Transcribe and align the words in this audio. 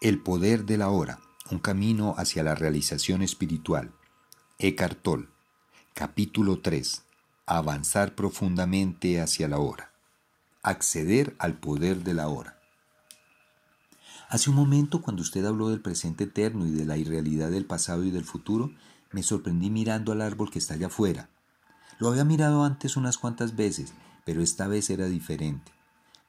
El 0.00 0.18
poder 0.18 0.64
de 0.64 0.78
la 0.78 0.88
hora, 0.88 1.20
un 1.50 1.58
camino 1.58 2.14
hacia 2.16 2.42
la 2.42 2.54
realización 2.54 3.20
espiritual. 3.20 3.92
Eckhart 4.58 5.02
Tolle. 5.02 5.28
Capítulo 5.92 6.60
3. 6.60 7.02
Avanzar 7.44 8.14
profundamente 8.14 9.20
hacia 9.20 9.46
la 9.46 9.58
hora. 9.58 9.92
Acceder 10.62 11.36
al 11.38 11.58
poder 11.58 12.02
de 12.02 12.14
la 12.14 12.28
hora. 12.28 12.58
Hace 14.30 14.48
un 14.48 14.56
momento, 14.56 15.02
cuando 15.02 15.20
usted 15.20 15.44
habló 15.44 15.68
del 15.68 15.82
presente 15.82 16.24
eterno 16.24 16.66
y 16.66 16.70
de 16.70 16.86
la 16.86 16.96
irrealidad 16.96 17.50
del 17.50 17.66
pasado 17.66 18.02
y 18.02 18.10
del 18.10 18.24
futuro, 18.24 18.72
me 19.12 19.22
sorprendí 19.22 19.68
mirando 19.68 20.12
al 20.12 20.22
árbol 20.22 20.50
que 20.50 20.60
está 20.60 20.72
allá 20.72 20.86
afuera. 20.86 21.28
Lo 21.98 22.08
había 22.08 22.24
mirado 22.24 22.64
antes 22.64 22.96
unas 22.96 23.18
cuantas 23.18 23.54
veces, 23.54 23.92
pero 24.24 24.40
esta 24.40 24.66
vez 24.66 24.88
era 24.88 25.04
diferente. 25.10 25.72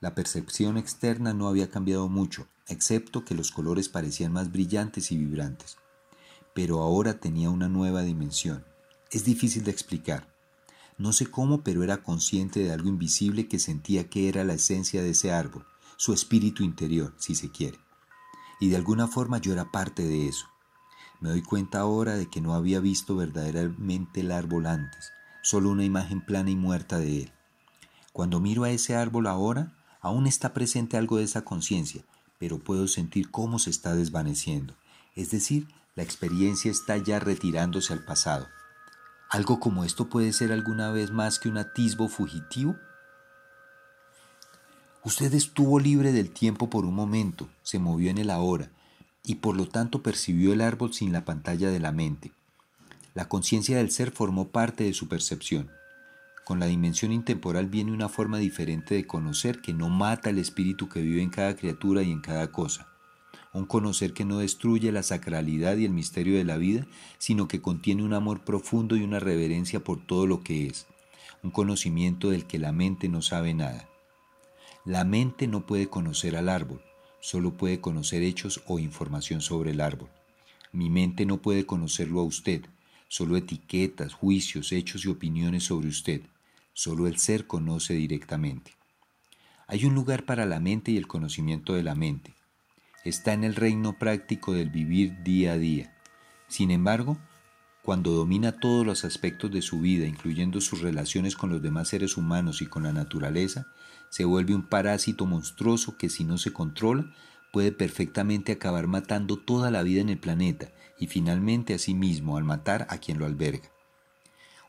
La 0.02 0.14
percepción 0.14 0.78
externa 0.78 1.34
no 1.34 1.48
había 1.48 1.70
cambiado 1.70 2.10
mucho, 2.10 2.50
excepto 2.72 3.26
que 3.26 3.36
los 3.36 3.52
colores 3.52 3.90
parecían 3.90 4.32
más 4.32 4.52
brillantes 4.52 5.12
y 5.12 5.18
vibrantes. 5.18 5.78
Pero 6.54 6.82
ahora 6.82 7.20
tenía 7.20 7.50
una 7.50 7.70
nueva 7.70 8.04
dimensión. 8.04 8.66
Es 9.12 9.24
difícil 9.24 9.64
de 9.64 9.72
explicar. 9.72 10.28
No 10.98 11.14
sé 11.14 11.28
cómo, 11.28 11.64
pero 11.64 11.84
era 11.84 12.04
consciente 12.04 12.60
de 12.60 12.72
algo 12.72 12.90
invisible 12.90 13.48
que 13.48 13.60
sentía 13.60 14.10
que 14.10 14.30
era 14.30 14.44
la 14.44 14.54
esencia 14.54 15.02
de 15.02 15.12
ese 15.12 15.32
árbol, 15.32 15.66
su 15.98 16.14
espíritu 16.14 16.64
interior, 16.64 17.14
si 17.18 17.36
se 17.36 17.50
quiere. 17.50 17.80
Y 18.60 18.70
de 18.70 18.76
alguna 18.76 19.08
forma 19.08 19.40
yo 19.40 19.54
era 19.54 19.72
parte 19.72 20.04
de 20.04 20.28
eso. 20.28 20.46
Me 21.20 21.30
doy 21.30 21.42
cuenta 21.42 21.80
ahora 21.80 22.16
de 22.16 22.30
que 22.30 22.42
no 22.42 22.54
había 22.54 22.80
visto 22.80 23.16
verdaderamente 23.16 24.22
el 24.22 24.32
árbol 24.32 24.66
antes, 24.66 25.12
solo 25.42 25.70
una 25.70 25.86
imagen 25.86 26.22
plana 26.22 26.52
y 26.52 26.56
muerta 26.56 27.00
de 27.00 27.24
él. 27.24 27.32
Cuando 28.14 28.40
miro 28.40 28.64
a 28.64 28.72
ese 28.72 28.96
árbol 28.96 29.28
ahora, 29.28 29.74
Aún 30.02 30.26
está 30.26 30.52
presente 30.54 30.98
algo 30.98 31.18
de 31.18 31.24
esa 31.24 31.46
conciencia, 31.46 32.04
pero 32.42 32.58
puedo 32.58 32.88
sentir 32.88 33.30
cómo 33.30 33.60
se 33.60 33.70
está 33.70 33.94
desvaneciendo. 33.96 34.74
Es 35.16 35.30
decir, 35.30 35.68
la 35.94 36.02
experiencia 36.02 36.72
está 36.72 36.98
ya 36.98 37.20
retirándose 37.20 37.94
al 37.94 38.04
pasado. 38.04 38.48
¿Algo 39.30 39.60
como 39.60 39.84
esto 39.84 40.10
puede 40.10 40.34
ser 40.34 40.52
alguna 40.52 40.92
vez 40.92 41.12
más 41.12 41.38
que 41.38 41.50
un 41.50 41.60
atisbo 41.60 42.08
fugitivo? 42.08 42.76
Usted 45.04 45.32
estuvo 45.36 45.80
libre 45.80 46.14
del 46.14 46.32
tiempo 46.32 46.68
por 46.68 46.84
un 46.84 46.96
momento, 46.96 47.48
se 47.62 47.78
movió 47.78 48.10
en 48.10 48.18
el 48.18 48.32
ahora, 48.32 48.72
y 49.24 49.36
por 49.36 49.56
lo 49.56 49.68
tanto 49.68 50.02
percibió 50.02 50.52
el 50.52 50.62
árbol 50.62 50.96
sin 50.96 51.14
la 51.14 51.26
pantalla 51.26 51.70
de 51.70 51.80
la 51.80 51.92
mente. 51.92 52.32
La 53.14 53.30
conciencia 53.30 53.78
del 53.78 53.92
ser 53.92 54.10
formó 54.10 54.48
parte 54.48 54.84
de 54.84 54.94
su 54.96 55.08
percepción. 55.08 55.70
Con 56.52 56.60
la 56.60 56.66
dimensión 56.66 57.14
intemporal 57.14 57.68
viene 57.68 57.94
una 57.94 58.10
forma 58.10 58.38
diferente 58.38 58.94
de 58.94 59.08
conocer 59.08 59.62
que 59.62 59.72
no 59.74 59.88
mata 59.88 60.32
el 60.32 60.38
espíritu 60.38 60.90
que 60.90 61.02
vive 61.02 61.22
en 61.22 61.30
cada 61.30 61.56
criatura 61.56 62.04
y 62.04 62.12
en 62.12 62.20
cada 62.20 62.52
cosa. 62.52 62.90
Un 63.54 63.66
conocer 63.66 64.12
que 64.12 64.26
no 64.26 64.40
destruye 64.40 64.92
la 64.92 65.02
sacralidad 65.02 65.78
y 65.78 65.86
el 65.86 65.94
misterio 65.94 66.38
de 66.38 66.44
la 66.44 66.58
vida, 66.58 66.86
sino 67.20 67.48
que 67.48 67.62
contiene 67.62 68.04
un 68.04 68.12
amor 68.12 68.44
profundo 68.44 68.98
y 68.98 69.04
una 69.04 69.22
reverencia 69.22 69.82
por 69.82 70.06
todo 70.06 70.28
lo 70.28 70.44
que 70.44 70.68
es. 70.68 70.88
Un 71.42 71.52
conocimiento 71.52 72.32
del 72.32 72.46
que 72.46 72.60
la 72.60 72.74
mente 72.74 73.08
no 73.08 73.22
sabe 73.22 73.54
nada. 73.54 73.88
La 74.84 75.06
mente 75.06 75.48
no 75.48 75.66
puede 75.66 75.88
conocer 75.88 76.36
al 76.36 76.50
árbol, 76.50 76.82
solo 77.22 77.56
puede 77.56 77.80
conocer 77.80 78.24
hechos 78.24 78.62
o 78.68 78.78
información 78.78 79.40
sobre 79.40 79.72
el 79.72 79.80
árbol. 79.80 80.10
Mi 80.74 80.90
mente 80.90 81.26
no 81.26 81.42
puede 81.42 81.66
conocerlo 81.66 82.20
a 82.20 82.26
usted, 82.26 82.66
solo 83.08 83.38
etiquetas, 83.38 84.14
juicios, 84.14 84.74
hechos 84.74 85.06
y 85.06 85.08
opiniones 85.08 85.64
sobre 85.64 85.88
usted. 85.88 86.24
Solo 86.84 87.06
el 87.06 87.20
ser 87.20 87.46
conoce 87.46 87.94
directamente. 87.94 88.72
Hay 89.68 89.86
un 89.86 89.94
lugar 89.94 90.26
para 90.26 90.48
la 90.48 90.60
mente 90.60 90.90
y 90.90 90.98
el 90.98 91.06
conocimiento 91.06 91.74
de 91.76 91.84
la 91.84 91.94
mente. 91.94 92.34
Está 93.06 93.34
en 93.34 93.44
el 93.44 93.54
reino 93.54 94.00
práctico 94.00 94.54
del 94.54 94.72
vivir 94.72 95.22
día 95.22 95.52
a 95.52 95.58
día. 95.60 95.96
Sin 96.48 96.72
embargo, 96.72 97.20
cuando 97.84 98.10
domina 98.10 98.54
todos 98.54 98.84
los 98.84 99.06
aspectos 99.06 99.52
de 99.52 99.62
su 99.62 99.80
vida, 99.80 100.08
incluyendo 100.08 100.60
sus 100.60 100.82
relaciones 100.82 101.36
con 101.36 101.52
los 101.52 101.62
demás 101.62 101.90
seres 101.90 102.18
humanos 102.18 102.64
y 102.64 102.66
con 102.66 102.82
la 102.82 102.94
naturaleza, 102.94 103.68
se 104.10 104.26
vuelve 104.26 104.56
un 104.56 104.68
parásito 104.68 105.28
monstruoso 105.28 105.98
que 106.00 106.10
si 106.10 106.24
no 106.24 106.40
se 106.40 106.52
controla 106.52 107.14
puede 107.54 107.72
perfectamente 107.72 108.54
acabar 108.54 108.88
matando 108.88 109.38
toda 109.38 109.70
la 109.70 109.84
vida 109.84 110.02
en 110.02 110.10
el 110.10 110.18
planeta 110.18 110.72
y 110.98 111.06
finalmente 111.06 111.76
a 111.76 111.78
sí 111.78 111.94
mismo 111.94 112.38
al 112.38 112.44
matar 112.44 112.88
a 112.90 112.98
quien 112.98 113.20
lo 113.20 113.28
alberga. 113.28 113.70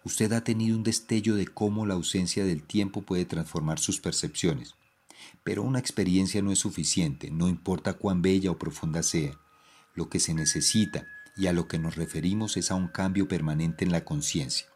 Usted 0.04 0.32
ha 0.32 0.42
tenido 0.42 0.76
un 0.76 0.82
destello 0.82 1.36
de 1.36 1.46
cómo 1.46 1.86
la 1.86 1.94
ausencia 1.94 2.44
del 2.44 2.62
tiempo 2.62 3.02
puede 3.02 3.24
transformar 3.24 3.78
sus 3.78 4.00
percepciones. 4.00 4.74
Pero 5.44 5.62
una 5.62 5.78
experiencia 5.78 6.42
no 6.42 6.50
es 6.50 6.58
suficiente, 6.58 7.30
no 7.30 7.48
importa 7.48 7.94
cuán 7.94 8.22
bella 8.22 8.50
o 8.50 8.58
profunda 8.58 9.02
sea. 9.02 9.38
Lo 9.94 10.08
que 10.08 10.18
se 10.18 10.34
necesita 10.34 11.06
y 11.36 11.46
a 11.46 11.52
lo 11.52 11.68
que 11.68 11.78
nos 11.78 11.96
referimos 11.96 12.56
es 12.56 12.70
a 12.70 12.74
un 12.74 12.88
cambio 12.88 13.28
permanente 13.28 13.84
en 13.84 13.92
la 13.92 14.04
conciencia. 14.04 14.66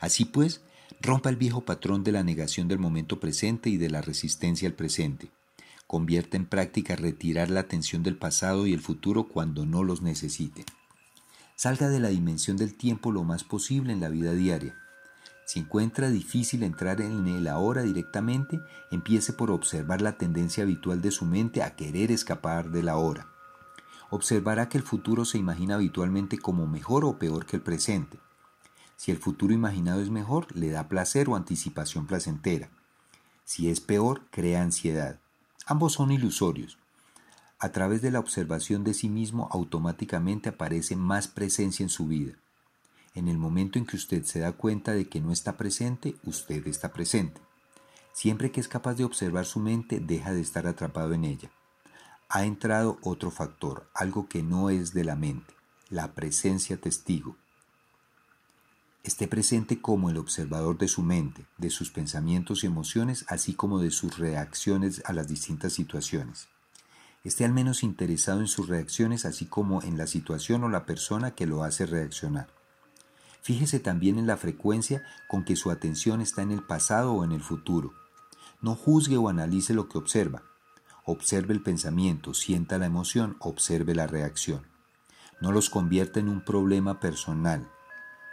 Así 0.00 0.24
pues, 0.24 0.62
rompa 1.00 1.28
el 1.30 1.36
viejo 1.36 1.64
patrón 1.64 2.04
de 2.04 2.12
la 2.12 2.22
negación 2.22 2.68
del 2.68 2.78
momento 2.78 3.18
presente 3.18 3.68
y 3.68 3.76
de 3.76 3.90
la 3.90 4.00
resistencia 4.00 4.68
al 4.68 4.74
presente. 4.74 5.30
Convierta 5.86 6.36
en 6.36 6.46
práctica 6.46 6.96
retirar 6.96 7.50
la 7.50 7.60
atención 7.60 8.02
del 8.02 8.16
pasado 8.16 8.66
y 8.66 8.72
el 8.72 8.80
futuro 8.80 9.28
cuando 9.28 9.66
no 9.66 9.82
los 9.82 10.00
necesite. 10.00 10.64
Salga 11.62 11.88
de 11.88 12.00
la 12.00 12.08
dimensión 12.08 12.56
del 12.56 12.74
tiempo 12.74 13.12
lo 13.12 13.22
más 13.22 13.44
posible 13.44 13.92
en 13.92 14.00
la 14.00 14.08
vida 14.08 14.32
diaria. 14.32 14.74
Si 15.46 15.60
encuentra 15.60 16.10
difícil 16.10 16.64
entrar 16.64 17.00
en 17.00 17.28
el 17.28 17.46
ahora 17.46 17.82
directamente, 17.82 18.58
empiece 18.90 19.32
por 19.32 19.52
observar 19.52 20.02
la 20.02 20.18
tendencia 20.18 20.64
habitual 20.64 21.00
de 21.00 21.12
su 21.12 21.24
mente 21.24 21.62
a 21.62 21.76
querer 21.76 22.10
escapar 22.10 22.72
de 22.72 22.82
la 22.82 22.96
hora. 22.96 23.28
Observará 24.10 24.68
que 24.68 24.76
el 24.76 24.82
futuro 24.82 25.24
se 25.24 25.38
imagina 25.38 25.76
habitualmente 25.76 26.36
como 26.36 26.66
mejor 26.66 27.04
o 27.04 27.20
peor 27.20 27.46
que 27.46 27.54
el 27.54 27.62
presente. 27.62 28.18
Si 28.96 29.12
el 29.12 29.18
futuro 29.18 29.54
imaginado 29.54 30.00
es 30.00 30.10
mejor, 30.10 30.48
le 30.56 30.68
da 30.68 30.88
placer 30.88 31.28
o 31.28 31.36
anticipación 31.36 32.08
placentera. 32.08 32.70
Si 33.44 33.70
es 33.70 33.80
peor, 33.80 34.22
crea 34.32 34.62
ansiedad. 34.62 35.20
Ambos 35.66 35.92
son 35.92 36.10
ilusorios. 36.10 36.81
A 37.62 37.70
través 37.70 38.02
de 38.02 38.10
la 38.10 38.18
observación 38.18 38.82
de 38.82 38.92
sí 38.92 39.08
mismo 39.08 39.48
automáticamente 39.52 40.48
aparece 40.48 40.96
más 40.96 41.28
presencia 41.28 41.84
en 41.84 41.90
su 41.90 42.08
vida. 42.08 42.32
En 43.14 43.28
el 43.28 43.38
momento 43.38 43.78
en 43.78 43.86
que 43.86 43.94
usted 43.94 44.24
se 44.24 44.40
da 44.40 44.50
cuenta 44.50 44.94
de 44.94 45.08
que 45.08 45.20
no 45.20 45.30
está 45.30 45.56
presente, 45.56 46.16
usted 46.24 46.66
está 46.66 46.92
presente. 46.92 47.40
Siempre 48.12 48.50
que 48.50 48.58
es 48.58 48.66
capaz 48.66 48.94
de 48.94 49.04
observar 49.04 49.46
su 49.46 49.60
mente, 49.60 50.00
deja 50.00 50.32
de 50.32 50.40
estar 50.40 50.66
atrapado 50.66 51.12
en 51.14 51.24
ella. 51.24 51.52
Ha 52.28 52.46
entrado 52.46 52.98
otro 53.00 53.30
factor, 53.30 53.88
algo 53.94 54.28
que 54.28 54.42
no 54.42 54.68
es 54.68 54.92
de 54.92 55.04
la 55.04 55.14
mente, 55.14 55.54
la 55.88 56.14
presencia 56.14 56.80
testigo. 56.80 57.36
Esté 59.04 59.28
presente 59.28 59.80
como 59.80 60.10
el 60.10 60.16
observador 60.16 60.78
de 60.78 60.88
su 60.88 61.04
mente, 61.04 61.46
de 61.58 61.70
sus 61.70 61.92
pensamientos 61.92 62.64
y 62.64 62.66
emociones, 62.66 63.24
así 63.28 63.54
como 63.54 63.78
de 63.78 63.92
sus 63.92 64.18
reacciones 64.18 65.00
a 65.06 65.12
las 65.12 65.28
distintas 65.28 65.74
situaciones 65.74 66.48
esté 67.24 67.44
al 67.44 67.52
menos 67.52 67.82
interesado 67.82 68.40
en 68.40 68.48
sus 68.48 68.68
reacciones 68.68 69.24
así 69.24 69.46
como 69.46 69.82
en 69.82 69.96
la 69.96 70.06
situación 70.06 70.64
o 70.64 70.68
la 70.68 70.86
persona 70.86 71.32
que 71.34 71.46
lo 71.46 71.62
hace 71.62 71.86
reaccionar. 71.86 72.48
Fíjese 73.42 73.80
también 73.80 74.18
en 74.18 74.26
la 74.26 74.36
frecuencia 74.36 75.02
con 75.28 75.44
que 75.44 75.56
su 75.56 75.70
atención 75.70 76.20
está 76.20 76.42
en 76.42 76.52
el 76.52 76.62
pasado 76.62 77.12
o 77.12 77.24
en 77.24 77.32
el 77.32 77.42
futuro. 77.42 77.92
No 78.60 78.76
juzgue 78.76 79.16
o 79.16 79.28
analice 79.28 79.74
lo 79.74 79.88
que 79.88 79.98
observa. 79.98 80.44
Observe 81.04 81.52
el 81.52 81.62
pensamiento, 81.62 82.34
sienta 82.34 82.78
la 82.78 82.86
emoción, 82.86 83.36
observe 83.40 83.94
la 83.94 84.06
reacción. 84.06 84.66
No 85.40 85.50
los 85.50 85.70
convierta 85.70 86.20
en 86.20 86.28
un 86.28 86.44
problema 86.44 87.00
personal. 87.00 87.68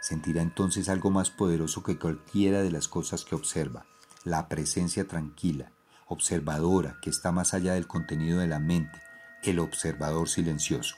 Sentirá 0.00 0.42
entonces 0.42 0.88
algo 0.88 1.10
más 1.10 1.30
poderoso 1.30 1.82
que 1.82 1.98
cualquiera 1.98 2.62
de 2.62 2.70
las 2.70 2.86
cosas 2.86 3.24
que 3.24 3.34
observa, 3.34 3.86
la 4.22 4.48
presencia 4.48 5.08
tranquila, 5.08 5.72
observadora 6.10 6.96
que 7.00 7.08
está 7.08 7.30
más 7.30 7.54
allá 7.54 7.74
del 7.74 7.86
contenido 7.86 8.40
de 8.40 8.48
la 8.48 8.58
mente, 8.58 9.00
el 9.44 9.60
observador 9.60 10.28
silencioso. 10.28 10.96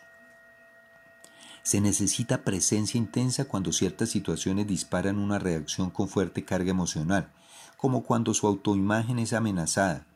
Se 1.62 1.81
necesita 1.81 2.43
presencia 2.43 2.99
intensa 2.99 3.44
cuando 3.44 3.73
ciertas 3.73 4.09
situaciones 4.09 4.67
disparan 4.67 5.19
una 5.19 5.38
reacción 5.38 5.91
con 5.91 6.09
fuerte 6.09 6.44
carga 6.44 6.70
emocional, 6.70 7.31
como 7.76 8.03
cuando 8.05 8.32
su 8.32 8.47
autoimagen 8.47 9.19
es 9.19 9.35
amenazada, 9.35 10.06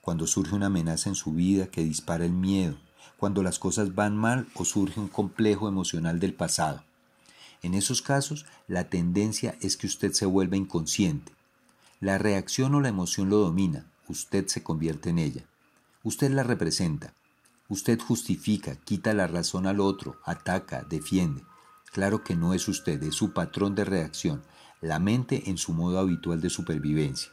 cuando 0.00 0.26
surge 0.26 0.54
una 0.54 0.66
amenaza 0.66 1.10
en 1.10 1.16
su 1.16 1.32
vida 1.32 1.66
que 1.66 1.84
dispara 1.84 2.24
el 2.24 2.32
miedo, 2.32 2.76
cuando 3.18 3.42
las 3.42 3.58
cosas 3.58 3.94
van 3.94 4.16
mal 4.16 4.48
o 4.54 4.64
surge 4.64 4.98
un 4.98 5.08
complejo 5.08 5.68
emocional 5.68 6.18
del 6.18 6.32
pasado. 6.32 6.82
En 7.62 7.74
esos 7.74 8.00
casos, 8.00 8.46
la 8.68 8.88
tendencia 8.88 9.56
es 9.60 9.76
que 9.76 9.86
usted 9.86 10.12
se 10.12 10.24
vuelva 10.24 10.56
inconsciente. 10.56 11.32
La 12.00 12.16
reacción 12.16 12.74
o 12.74 12.80
la 12.80 12.88
emoción 12.88 13.28
lo 13.28 13.38
domina, 13.38 13.86
usted 14.08 14.46
se 14.46 14.62
convierte 14.62 15.10
en 15.10 15.18
ella. 15.18 15.44
Usted 16.02 16.30
la 16.30 16.42
representa. 16.42 17.12
Usted 17.68 18.00
justifica, 18.00 18.76
quita 18.76 19.12
la 19.12 19.26
razón 19.26 19.66
al 19.66 19.80
otro, 19.80 20.20
ataca, 20.24 20.82
defiende. 20.82 21.42
Claro 21.92 22.22
que 22.22 22.36
no 22.36 22.54
es 22.54 22.68
usted, 22.68 23.02
es 23.02 23.14
su 23.14 23.32
patrón 23.32 23.74
de 23.74 23.84
reacción, 23.84 24.42
la 24.80 24.98
mente 24.98 25.50
en 25.50 25.58
su 25.58 25.72
modo 25.72 25.98
habitual 25.98 26.40
de 26.40 26.50
supervivencia. 26.50 27.32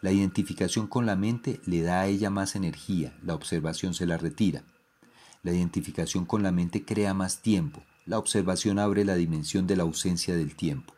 La 0.00 0.10
identificación 0.10 0.86
con 0.86 1.06
la 1.06 1.16
mente 1.16 1.60
le 1.66 1.82
da 1.82 2.00
a 2.00 2.06
ella 2.06 2.30
más 2.30 2.56
energía, 2.56 3.16
la 3.22 3.34
observación 3.34 3.94
se 3.94 4.06
la 4.06 4.16
retira. 4.16 4.64
La 5.42 5.52
identificación 5.52 6.24
con 6.24 6.42
la 6.42 6.52
mente 6.52 6.84
crea 6.84 7.14
más 7.14 7.42
tiempo. 7.42 7.82
La 8.06 8.18
observación 8.18 8.78
abre 8.78 9.04
la 9.04 9.16
dimensión 9.16 9.66
de 9.66 9.76
la 9.76 9.82
ausencia 9.82 10.36
del 10.36 10.54
tiempo. 10.54 10.94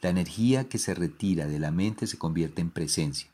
La 0.00 0.10
energía 0.10 0.68
que 0.68 0.78
se 0.78 0.94
retira 0.94 1.46
de 1.46 1.58
la 1.58 1.70
mente 1.70 2.06
se 2.06 2.18
convierte 2.18 2.62
en 2.62 2.70
presencia. 2.70 3.30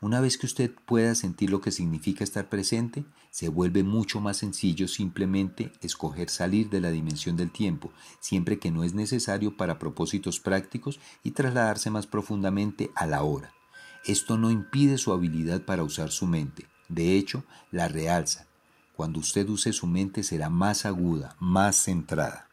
Una 0.00 0.20
vez 0.20 0.38
que 0.38 0.46
usted 0.46 0.72
pueda 0.86 1.16
sentir 1.16 1.50
lo 1.50 1.60
que 1.60 1.72
significa 1.72 2.22
estar 2.22 2.48
presente, 2.48 3.04
se 3.30 3.48
vuelve 3.48 3.82
mucho 3.82 4.20
más 4.20 4.36
sencillo 4.36 4.86
simplemente 4.86 5.72
escoger 5.80 6.30
salir 6.30 6.70
de 6.70 6.80
la 6.80 6.92
dimensión 6.92 7.36
del 7.36 7.50
tiempo, 7.50 7.90
siempre 8.20 8.60
que 8.60 8.70
no 8.70 8.84
es 8.84 8.94
necesario 8.94 9.56
para 9.56 9.80
propósitos 9.80 10.38
prácticos 10.38 11.00
y 11.24 11.32
trasladarse 11.32 11.90
más 11.90 12.06
profundamente 12.06 12.92
a 12.94 13.06
la 13.06 13.24
hora. 13.24 13.52
Esto 14.04 14.38
no 14.38 14.52
impide 14.52 14.98
su 14.98 15.12
habilidad 15.12 15.62
para 15.62 15.82
usar 15.82 16.12
su 16.12 16.26
mente, 16.26 16.66
de 16.88 17.16
hecho, 17.16 17.42
la 17.72 17.88
realza. 17.88 18.46
Cuando 18.94 19.18
usted 19.18 19.48
use 19.48 19.72
su 19.72 19.88
mente 19.88 20.22
será 20.22 20.48
más 20.48 20.86
aguda, 20.86 21.36
más 21.40 21.76
centrada. 21.76 22.47